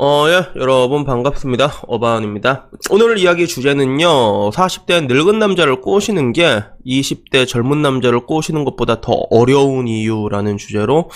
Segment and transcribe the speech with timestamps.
[0.00, 1.82] 어, 예, 여러분 반갑습니다.
[1.88, 2.68] 어바운입니다.
[2.90, 9.88] 오늘 이야기 주제는요, 40대 늙은 남자를 꼬시는 게 20대 젊은 남자를 꼬시는 것보다 더 어려운
[9.88, 11.10] 이유라는 주제로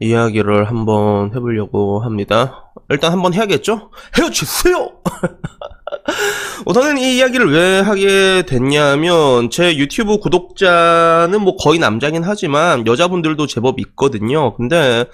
[0.00, 2.70] 이야기를 한번 해보려고 합니다.
[2.90, 3.90] 일단 한번 해야겠죠?
[4.18, 4.90] 헤어지세요!
[6.66, 13.80] 우선은 이 이야기를 왜 하게 됐냐면 제 유튜브 구독자는 뭐 거의 남자긴 하지만 여자분들도 제법
[13.80, 14.54] 있거든요.
[14.54, 15.06] 근데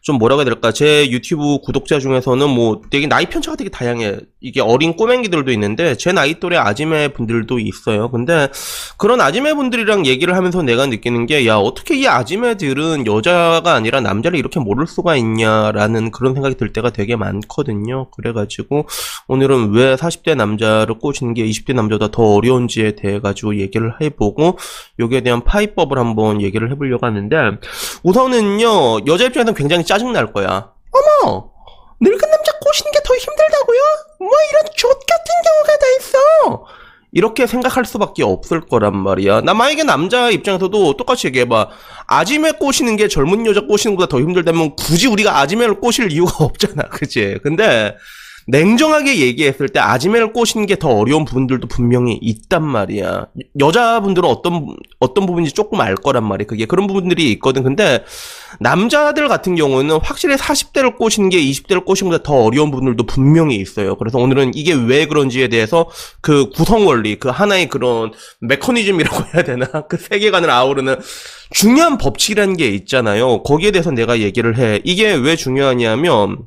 [0.00, 0.72] 좀 뭐라고 해야 될까?
[0.72, 4.18] 제 유튜브 구독자 중에서는 뭐 되게 나이 편차가 되게 다양해.
[4.40, 8.10] 이게 어린 꼬맹이들도 있는데 제 나이 또래 아지매 분들도 있어요.
[8.10, 8.48] 근데
[8.96, 14.38] 그런 아지매 분들이랑 얘기를 하면서 내가 느끼는 게 야 어떻게 이 아지매들은 여자가 아니라 남자를
[14.38, 18.10] 이렇게 모를 수가 있냐라는 그런 생각이 들 때가 되게 많거든요.
[18.10, 18.86] 그래가지고
[19.28, 24.58] 오늘은 왜 40대 남자를 꼬시는 게 20대 남자보다 더 어려운지에 대해 가지고 얘기를 해보고
[24.98, 27.36] 여기에 대한 파이법을 한번 얘기를 해보려고 하는데
[28.02, 30.70] 우선은요 여자 입장에서는 굉장히 짜증 날 거야.
[30.92, 31.50] 어머
[32.00, 33.80] 늙은 남자 꼬시는 게 더 힘들다고요?
[34.20, 36.64] 뭐 이런 족 같은 경우가 다 있어.
[37.14, 39.42] 이렇게 생각할 수밖에 없을 거란 말이야.
[39.42, 41.68] 나 만약에 남자 입장에서도 똑같이 얘기해봐.
[42.06, 46.84] 아지매 꼬시는 게 젊은 여자 꼬시는 것보다 더 힘들다면 굳이 우리가 아지매를 꼬실 이유가 없잖아.
[46.90, 47.38] 그치?
[47.42, 47.94] 근데
[48.48, 53.26] 냉정하게 얘기했을 때 아지매를 꼬시는 게 더 어려운 부분들도 분명히 있단 말이야.
[53.60, 56.46] 여자분들은 어떤 어떤 부분인지 조금 알 거란 말이야.
[56.46, 57.62] 그게 그런 부분들이 있거든.
[57.62, 58.04] 근데
[58.58, 63.94] 남자들 같은 경우는 확실히 40대를 꼬시는 게 20대를 꼬시는 것보다 더 어려운 부분들도 분명히 있어요.
[63.96, 65.88] 그래서 오늘은 이게 왜 그런지에 대해서
[66.20, 69.66] 그 구성 원리, 그 하나의 그런 메커니즘이라고 해야 되나?
[69.88, 70.96] 그 세계관을 아우르는
[71.50, 73.42] 중요한 법칙이라는 게 있잖아요.
[73.42, 74.80] 거기에 대해서 내가 얘기를 해.
[74.84, 76.38] 이게 왜 중요하냐면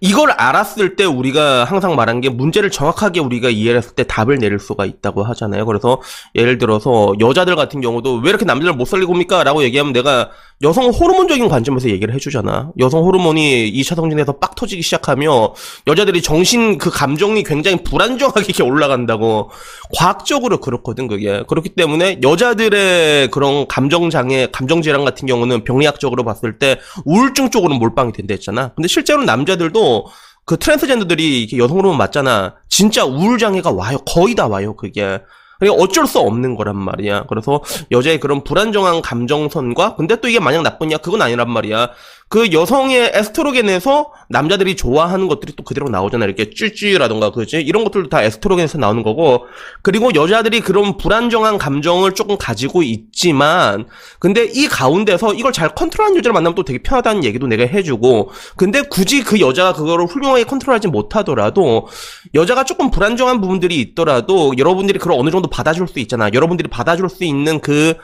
[0.00, 4.58] 이걸 알았을 때 우리가 항상 말한 게 문제를 정확하게 우리가 이해를 했을 때 답을 내릴
[4.58, 5.66] 수가 있다고 하잖아요.
[5.66, 6.00] 그래서
[6.34, 9.44] 예를 들어서 여자들 같은 경우도 왜 이렇게 남자를 못 살리고 옵니까?
[9.44, 10.30] 라고 얘기하면 내가
[10.62, 12.70] 여성 호르몬적인 관점에서 얘기를 해주잖아.
[12.78, 15.54] 여성 호르몬이 2차 성진에서 빡 터지기 시작하며
[15.86, 19.50] 여자들이 정신 그 감정이 굉장히 불안정하게 이렇게 올라간다고.
[19.96, 21.42] 과학적으로 그렇거든, 그게.
[21.48, 28.32] 그렇기 때문에 여자들의 그런 감정장애, 감정질환 같은 경우는 병리학적으로 봤을 때 우울증 쪽으로 몰빵이 된다
[28.34, 28.72] 했잖아.
[28.74, 30.06] 근데 실제로 남자 들도
[30.44, 32.54] 그 트랜스젠더들이 이렇게 여성 호르몬 맞잖아.
[32.68, 33.98] 진짜 우울장애가 와요.
[34.06, 35.20] 거의 다 와요, 그게.
[35.58, 37.24] 그러니까 어쩔 수 없는 거란 말이야.
[37.28, 40.98] 그래서 여자의 그런 불안정한 감정선과 근데 또 이게 마냥 나쁘냐?
[40.98, 41.90] 그건 아니란 말이야.
[42.34, 46.24] 그 여성의 에스트로겐에서 남자들이 좋아하는 것들이 또 그대로 나오잖아.
[46.24, 47.58] 이렇게 쭈쭈라던가 그지?
[47.60, 49.44] 이런 것들도 다 에스트로겐에서 나오는 거고.
[49.82, 53.86] 그리고 여자들이 그런 불안정한 감정을 조금 가지고 있지만
[54.18, 58.82] 근데 이 가운데서 이걸 잘 컨트롤하는 여자를 만나면 또 되게 편하다는 얘기도 내가 해주고 근데
[58.82, 61.86] 굳이 그 여자가 그거를 훌륭하게 컨트롤하지 못하더라도
[62.34, 66.30] 여자가 조금 불안정한 부분들이 있더라도 여러분들이 그걸 어느 정도 받아줄 수 있잖아.
[66.34, 67.94] 여러분들이 받아줄 수 있는 그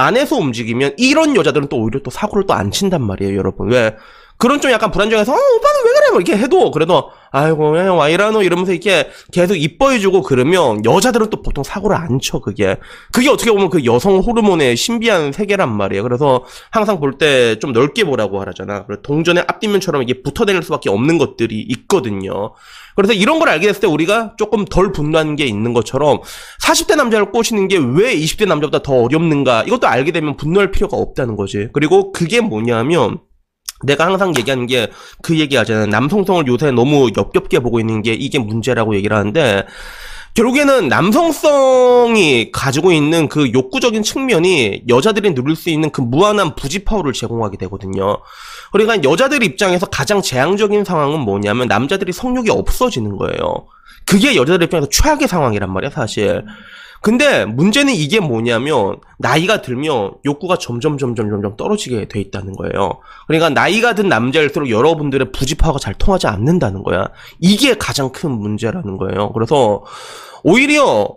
[0.00, 3.70] 안에서 움직이면 이런 여자들은 또 오히려 또 사고를 또 안 친단 말이에요, 여러분.
[3.70, 3.96] 왜?
[4.40, 6.10] 그런 좀 약간 불안정해서 어, 오빠는 왜 그래?
[6.10, 11.62] 뭐 이렇게 해도 그래도 아이고 그냥 와이라노 이러면서 이렇게 계속 이뻐해주고 그러면 여자들은 또 보통
[11.62, 12.76] 사고를 안 쳐 그게
[13.12, 16.02] 그게 어떻게 보면 그 여성 호르몬의 신비한 세계란 말이에요.
[16.02, 18.84] 그래서 항상 볼 때 좀 넓게 보라고 하잖아.
[19.02, 22.52] 동전의 앞뒷면처럼 이게 붙어다닐 수밖에 없는 것들이 있거든요.
[22.96, 26.20] 그래서 이런 걸 알게 됐을 때 우리가 조금 덜 분노하는 게 있는 것처럼
[26.62, 31.36] 40대 남자를 꼬시는 게 왜 20대 남자보다 더 어렵는가 이것도 알게 되면 분노할 필요가 없다는
[31.36, 31.68] 거지.
[31.72, 33.18] 그리고 그게 뭐냐면
[33.84, 34.88] 내가 항상 얘기하는 게
[35.22, 35.86] 그 얘기 하잖아요.
[35.86, 39.64] 남성성을 요새 너무 엽겹게 보고 있는 게 이게 문제라고 얘기를 하는데
[40.34, 47.12] 결국에는 남성성이 가지고 있는 그 욕구적인 측면이 여자들이 누릴 수 있는 그 무한한 부지 파워를
[47.12, 48.18] 제공하게 되거든요.
[48.72, 53.66] 그러니까 여자들 입장에서 가장 재앙적인 상황은 뭐냐면 남자들이 성욕이 없어지는 거예요.
[54.06, 56.44] 그게 여자들 입장에서 최악의 상황이란 말이야, 사실.
[57.02, 63.00] 근데 문제는 이게 뭐냐면 나이가 들면 욕구가 점점 점점 점점 떨어지게 돼 있다는 거예요.
[63.26, 67.08] 그러니까 나이가 든 남자일수록 여러분들의 부지파가 잘 통하지 않는다는 거야.
[67.38, 69.32] 이게 가장 큰 문제라는 거예요.
[69.32, 69.82] 그래서
[70.42, 71.16] 오히려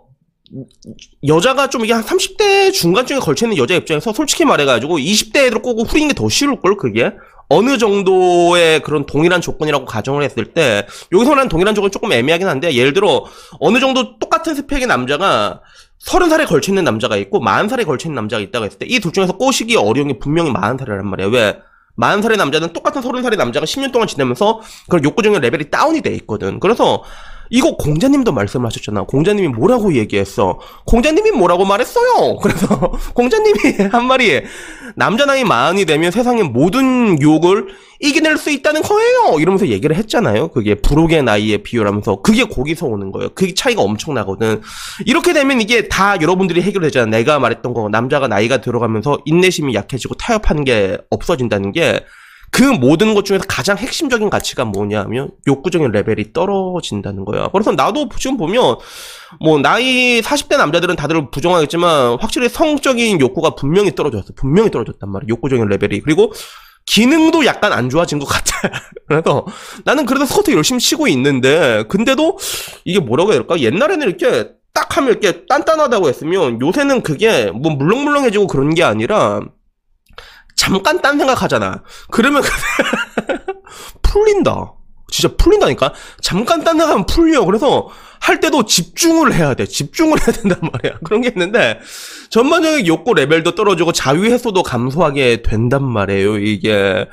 [1.25, 5.83] 여자가 좀 이게 한 30대 중간쯤에 걸쳐 있는 여자 입장에서 솔직히 말해가지고 20대 애들 꼬고
[5.83, 7.11] 후리는 게더 쉬울 걸 그게.
[7.49, 12.73] 어느 정도의 그런 동일한 조건이라고 가정을 했을 때 여기서 는 동일한 조건이 조금 애매하긴 한데
[12.73, 13.25] 예를 들어
[13.59, 15.61] 어느 정도 똑같은 스펙의 남자가
[16.03, 18.99] 서른 살에 걸쳐 있는 남자가 있고 마흔 살에 걸쳐 있는 남자가 있다고 했을 때 이
[18.99, 21.27] 둘 중에서 꼬시기 어려운 게 분명히 마흔 살이란 말이야.
[21.27, 21.59] 왜?
[21.95, 26.01] 마흔 살의 남자는 똑같은 서른 살의 남자가 10년 동안 지내면서 그런 욕구 적인 레벨이 다운이
[26.01, 26.59] 돼 있거든.
[26.59, 27.03] 그래서
[27.49, 29.03] 이거 공자님도 말씀하셨잖아.
[29.03, 30.59] 공자님이 뭐라고 얘기했어?
[30.85, 32.37] 공자님이 뭐라고 말했어요?
[32.41, 32.67] 그래서
[33.13, 34.41] 공자님이 한 말이
[34.95, 37.67] 남자 나이 마흔이 되면 세상의 모든 욕을
[37.99, 39.39] 이겨낼 수 있다는 거예요.
[39.39, 40.49] 이러면서 얘기를 했잖아요.
[40.49, 43.29] 그게 부록의 나이에 비유하면서 그게 거기서 오는 거예요.
[43.29, 44.61] 그게 차이가 엄청나거든.
[45.05, 47.05] 이렇게 되면 이게 다 여러분들이 해결되잖아.
[47.05, 52.03] 내가 말했던 거 남자가 나이가 들어가면서 인내심이 약해지고 타협하는 게 없어진다는 게
[52.53, 57.49] 그 모든 것 중에서 가장 핵심적인 가치가 뭐냐면 욕구적인 레벨이 떨어진다는 거야.
[57.51, 58.77] 그래서 나도 지금 보면
[59.41, 64.33] 뭐 나이 40대 남자들은 다들 부정하겠지만 확실히 성적인 욕구가 분명히 떨어졌어.
[64.35, 65.29] 분명히 떨어졌단 말이야.
[65.29, 66.01] 욕구적인 레벨이.
[66.01, 66.31] 그리고
[66.85, 68.69] 기능도 약간 안 좋아진 것 같아.
[69.09, 69.47] 그래서
[69.83, 72.37] 나는 그래도 스쿼트 열심히 치고 있는데 근데도
[72.85, 73.59] 이게 뭐라고 해야 될까?
[73.59, 79.41] 옛날에는 이렇게 딱 하면 이렇게 단단하다고 했으면 요새는 그게 뭐 물렁물렁해지고 그런 게 아니라
[80.55, 81.83] 잠깐 딴 생각하잖아.
[82.11, 82.43] 그러면
[84.01, 84.73] 풀린다.
[85.09, 85.93] 진짜 풀린다니까.
[86.21, 87.45] 잠깐 딴 생각하면 풀려.
[87.45, 87.89] 그래서
[88.23, 89.65] 할 때도 집중을 해야 돼.
[89.65, 90.99] 집중을 해야 된단 말이야.
[91.03, 91.79] 그런 게 있는데
[92.29, 96.37] 전반적인 욕구 레벨도 떨어지고 자유 해소도 감소하게 된단 말이에요.
[96.37, 97.05] 이게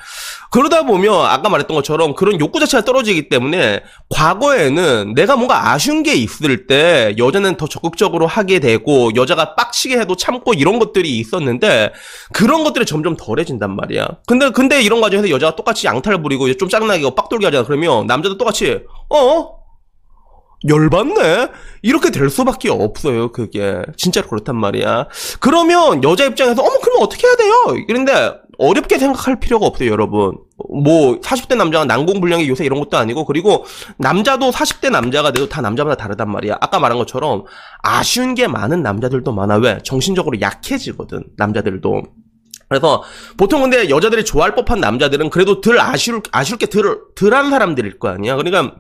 [0.53, 6.15] 그러다 보면 아까 말했던 것처럼 그런 욕구 자체가 떨어지기 때문에 과거에는 내가 뭔가 아쉬운 게
[6.15, 11.93] 있을 때 여자는 더 적극적으로 하게 되고 여자가 빡치게 해도 참고 이런 것들이 있었는데
[12.33, 14.07] 그런 것들이 점점 덜해진단 말이야.
[14.29, 17.65] 근데 근데 이런 과정에서 여자가 똑같이 양탈 부리고 좀 짜증나게 빡돌게 하잖아.
[17.65, 19.60] 그러면 남자도 똑같이 어
[20.69, 21.49] 열받네?
[21.83, 23.83] 이렇게 될 수밖에 없어요, 그게.
[23.97, 25.09] 진짜로 그렇단 말이야.
[25.41, 27.55] 그러면 여자 입장에서, 어머, 그러면 어떻게 해야 돼요?
[27.89, 30.37] 이런데, 어렵게 생각할 필요가 없어요, 여러분.
[30.69, 33.65] 뭐, 40대 남자가 난공불량이 요새 이런 것도 아니고, 그리고
[33.97, 36.59] 남자도 40대 남자가 돼도 다 남자마다 다르단 말이야.
[36.61, 37.45] 아까 말한 것처럼,
[37.83, 39.57] 아쉬운 게 많은 남자들도 많아.
[39.57, 39.79] 왜?
[39.83, 42.03] 정신적으로 약해지거든, 남자들도.
[42.69, 43.03] 그래서
[43.37, 48.09] 보통 근데 여자들이 좋아할 법한 남자들은 그래도 덜 아쉬울, 아쉬울 게 덜, 덜한 사람들일 거
[48.09, 48.37] 아니야.
[48.37, 48.77] 그러니까,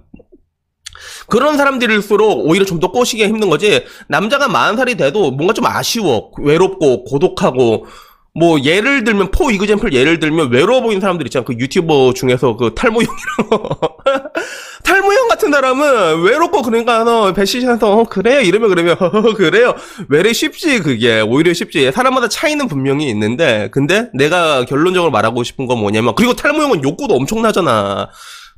[1.29, 3.85] 그런 사람들일수록 오히려 좀 더 꼬시기가 힘든 거지.
[4.09, 6.31] 남자가 40살이 돼도 뭔가 좀 아쉬워.
[6.39, 7.87] 외롭고 고독하고
[8.33, 11.45] 뭐 예를 들면 포 이그젠플 예를 들면 외로워 보이는 사람들 있잖아.
[11.45, 13.17] 그 유튜버 중에서 그 탈모형이랑
[14.85, 19.75] 탈모형 같은 사람은 외롭고 그러니까 너 배시셔서 어, 그래요 이러면 그러면 어, 그래요
[20.09, 25.79] 외래 쉽지 그게 오히려 쉽지 사람마다 차이는 분명히 있는데 근데 내가 결론적으로 말하고 싶은 건
[25.79, 28.09] 뭐냐면 그리고 탈모형은 욕구도 엄청나잖아.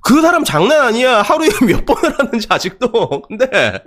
[0.03, 1.23] 그 사람 장난 아니야.
[1.23, 3.23] 하루에 몇 번을 하는지 아직도.
[3.29, 3.81] 근데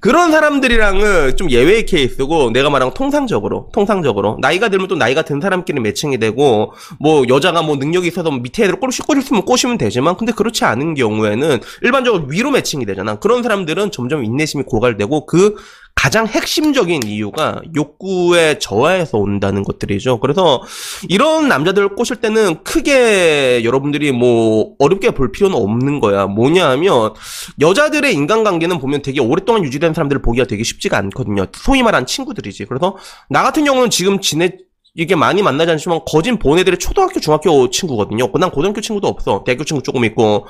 [0.00, 5.80] 그런 사람들이랑은 좀 예외의 케이스고 내가 말한 통상적으로 통상적으로 나이가 들면 또 나이가 든 사람끼리
[5.80, 10.64] 매칭이 되고 뭐 여자가 뭐 능력이 있어서 밑에 애들 꼬시 꼬시면 꼬시면 되지만 근데 그렇지
[10.64, 13.16] 않은 경우에는 일반적으로 위로 매칭이 되잖아.
[13.16, 15.56] 그런 사람들은 점점 인내심이 고갈되고 그
[16.00, 20.18] 가장 핵심적인 이유가 욕구의 저하에서 온다는 것들이죠.
[20.20, 20.62] 그래서
[21.10, 26.24] 이런 남자들을 꼬실 때는 크게 여러분들이 뭐 어렵게 볼 필요는 없는 거야.
[26.24, 27.12] 뭐냐 하면
[27.60, 31.44] 여자들의 인간관계는 보면 되게 오랫동안 유지된 사람들을 보기가 되게 쉽지가 않거든요.
[31.52, 32.64] 소위 말한 친구들이지.
[32.64, 32.96] 그래서
[33.28, 34.52] 나 같은 경우는 지금 지내
[34.94, 38.32] 이게 많이 만나지 않지만 거진 본 애들이 초등학교, 중학교 친구거든요.
[38.40, 39.44] 난 고등학교 친구도 없어.
[39.44, 40.46] 대학교 친구 조금 있고.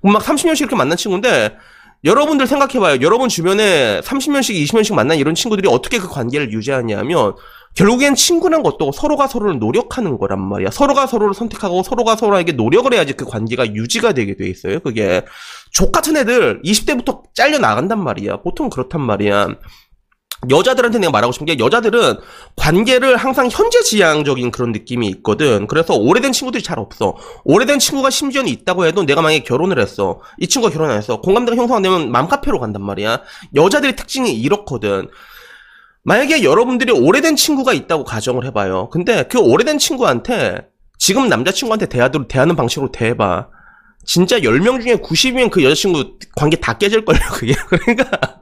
[0.00, 1.56] 막 30년씩 이렇게 만난 친구인데
[2.04, 3.00] 여러분들 생각해봐요.
[3.00, 7.34] 여러분 주변에 30년씩, 20년씩 만난 이런 친구들이 어떻게 그 관계를 유지하냐면
[7.74, 10.70] 결국엔 친구란 것도 서로가 서로를 노력하는 거란 말이야.
[10.70, 14.80] 서로가 서로를 선택하고 서로가 서로에게 노력을 해야지 그 관계가 유지가 되게 돼 있어요.
[14.80, 15.24] 그게
[15.72, 18.42] 족 같은 애들 20대부터 잘려 나간단 말이야.
[18.42, 19.48] 보통 그렇단 말이야.
[20.50, 22.18] 여자들한테 내가 말하고 싶은 게 여자들은
[22.56, 25.66] 관계를 항상 현재 지향적인 그런 느낌이 있거든.
[25.66, 27.16] 그래서 오래된 친구들이 잘 없어.
[27.44, 30.20] 오래된 친구가 심지어는 있다고 해도 내가 만약에 결혼을 했어.
[30.38, 31.20] 이 친구가 결혼 안 했어.
[31.20, 33.20] 공감대가 형성 안 되면 맘카페로 간단 말이야.
[33.54, 35.08] 여자들의 특징이 이렇거든.
[36.04, 38.90] 만약에 여러분들이 오래된 친구가 있다고 가정을 해봐요.
[38.90, 40.68] 근데 그 오래된 친구한테
[40.98, 43.48] 지금 남자친구한테 대하도록 대하는 방식으로 대해봐.
[44.04, 47.54] 진짜 10명 중에 90이면 그 여자친구 관계 다 깨질걸요, 그게.
[47.68, 48.38] 그러니까.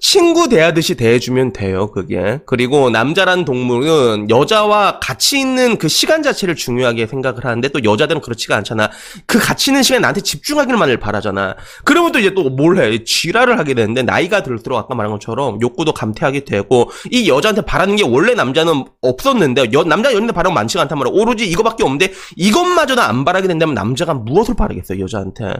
[0.00, 2.40] 친구 대하듯이 대해주면 돼요, 그게.
[2.46, 8.56] 그리고 남자란 동물은 여자와 같이 있는 그 시간 자체를 중요하게 생각을 하는데 또 여자들은 그렇지가
[8.56, 8.90] 않잖아.
[9.26, 11.56] 그 같이 있는 시간에 나한테 집중하기만을 바라잖아.
[11.84, 13.04] 그러면 또 이제 또 뭘 해?
[13.04, 18.04] 지랄을 하게 되는데 나이가 들수록 아까 말한 것처럼 욕구도 감퇴하게 되고 이 여자한테 바라는 게
[18.04, 21.12] 원래 남자는 없었는데 여, 남자 연인한테 바라는 많지가 않단 말이야.
[21.14, 25.54] 오로지 이거밖에 없는데 이것마저도 안 바라게 된다면 남자가 무엇을 바라겠어요, 여자한테.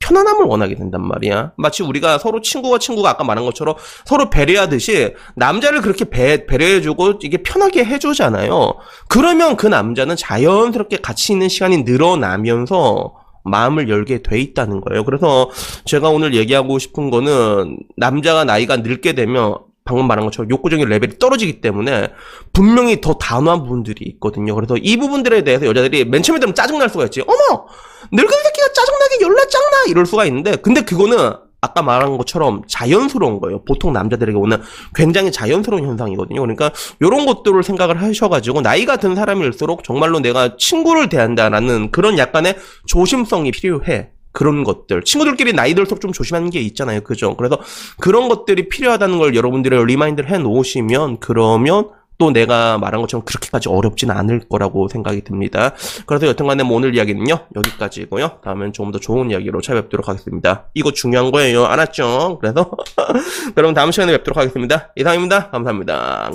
[0.00, 1.52] 편안함을 원하게 된단 말이야.
[1.56, 3.74] 마치 우리가 서로 친구와 친구가 아까 말한 것처럼
[4.04, 8.74] 서로 배려하듯이 남자를 그렇게 배, 배려해주고 이게 편하게 해주잖아요.
[9.08, 15.04] 그러면 그 남자는 자연스럽게 같이 있는 시간이 늘어나면서 마음을 열게 돼 있다는 거예요.
[15.04, 15.50] 그래서
[15.84, 21.60] 제가 오늘 얘기하고 싶은 거는 남자가 나이가 늙게 되면 방금 말한 것처럼 욕구적인 레벨이 떨어지기
[21.60, 22.08] 때문에
[22.54, 24.54] 분명히 더 단호한 부분들이 있거든요.
[24.54, 27.20] 그래서 이 부분들에 대해서 여자들이 맨 처음에 들으면 짜증날 수가 있지.
[27.20, 27.66] 어머!
[28.10, 29.84] 늙은 새끼가 짜증나게 열나 짱나!
[29.88, 33.62] 이럴 수가 있는데, 근데 그거는 아까 말한 것처럼 자연스러운 거예요.
[33.64, 34.60] 보통 남자들에게 오는
[34.94, 36.40] 굉장히 자연스러운 현상이거든요.
[36.40, 43.50] 그러니까 이런 것들을 생각을 하셔가지고 나이가 든 사람일수록 정말로 내가 친구를 대한다라는 그런 약간의 조심성이
[43.50, 44.13] 필요해.
[44.34, 45.04] 그런 것들.
[45.04, 47.00] 친구들끼리 나이 들수록 좀 조심하는 게 있잖아요.
[47.00, 47.36] 그죠?
[47.36, 47.58] 그래서
[48.00, 51.88] 그런 것들이 필요하다는 걸 여러분들이 remind를 해 놓으시면 그러면
[52.18, 55.72] 또 내가 말한 것처럼 그렇게까지 어렵진 않을 거라고 생각이 듭니다.
[56.06, 58.40] 그래서 여튼간에 뭐 오늘 이야기는요 여기까지고요.
[58.44, 60.66] 다음엔 조금 더 좋은 이야기로 찾아뵙도록 하겠습니다.
[60.74, 61.64] 이거 중요한 거예요.
[61.64, 62.38] 알았죠?
[62.40, 62.70] 그래서
[63.56, 64.92] 여러분 다음 시간에 뵙도록 하겠습니다.
[64.96, 65.50] 이상입니다.
[65.50, 66.30] 감사합니다.